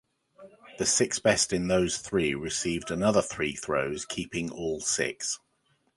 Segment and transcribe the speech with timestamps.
[0.79, 5.37] The six best in those three received another three throws, keeping all six.